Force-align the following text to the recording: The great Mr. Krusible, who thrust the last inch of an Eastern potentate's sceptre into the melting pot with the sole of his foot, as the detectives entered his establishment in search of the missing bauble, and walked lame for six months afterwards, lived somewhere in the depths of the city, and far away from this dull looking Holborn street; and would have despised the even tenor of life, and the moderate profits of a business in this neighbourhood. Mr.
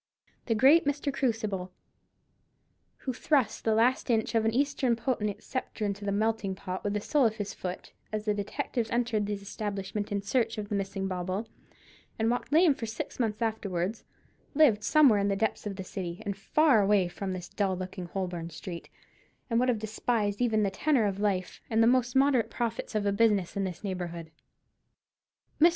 The 0.47 0.55
great 0.55 0.85
Mr. 0.85 1.13
Krusible, 1.13 1.69
who 3.05 3.13
thrust 3.13 3.63
the 3.65 3.75
last 3.75 4.09
inch 4.09 4.33
of 4.33 4.45
an 4.45 4.51
Eastern 4.51 4.95
potentate's 4.95 5.45
sceptre 5.45 5.85
into 5.85 6.05
the 6.05 6.11
melting 6.11 6.55
pot 6.55 6.83
with 6.83 6.93
the 6.95 6.99
sole 7.01 7.27
of 7.27 7.35
his 7.35 7.53
foot, 7.53 7.93
as 8.11 8.25
the 8.25 8.33
detectives 8.33 8.89
entered 8.89 9.27
his 9.27 9.43
establishment 9.43 10.11
in 10.11 10.23
search 10.23 10.57
of 10.57 10.69
the 10.69 10.75
missing 10.75 11.07
bauble, 11.07 11.47
and 12.17 12.31
walked 12.31 12.51
lame 12.51 12.73
for 12.73 12.87
six 12.87 13.19
months 13.19 13.43
afterwards, 13.43 14.03
lived 14.55 14.83
somewhere 14.83 15.19
in 15.19 15.27
the 15.27 15.35
depths 15.35 15.67
of 15.67 15.75
the 15.75 15.83
city, 15.83 16.23
and 16.25 16.35
far 16.35 16.81
away 16.81 17.07
from 17.07 17.33
this 17.33 17.47
dull 17.49 17.77
looking 17.77 18.07
Holborn 18.07 18.49
street; 18.49 18.89
and 19.51 19.59
would 19.59 19.69
have 19.69 19.77
despised 19.77 20.39
the 20.39 20.45
even 20.45 20.63
tenor 20.71 21.05
of 21.05 21.19
life, 21.19 21.61
and 21.69 21.83
the 21.83 22.03
moderate 22.15 22.49
profits 22.49 22.95
of 22.95 23.05
a 23.05 23.11
business 23.11 23.55
in 23.55 23.65
this 23.65 23.83
neighbourhood. 23.83 24.31
Mr. 25.61 25.69